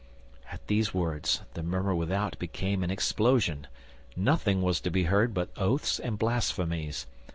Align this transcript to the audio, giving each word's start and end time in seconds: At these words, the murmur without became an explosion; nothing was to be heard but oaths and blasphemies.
At 0.51 0.65
these 0.65 0.95
words, 0.95 1.43
the 1.53 1.61
murmur 1.61 1.93
without 1.93 2.39
became 2.39 2.81
an 2.83 2.89
explosion; 2.89 3.67
nothing 4.15 4.63
was 4.63 4.81
to 4.81 4.89
be 4.89 5.03
heard 5.03 5.31
but 5.31 5.49
oaths 5.57 5.99
and 5.99 6.17
blasphemies. 6.17 7.05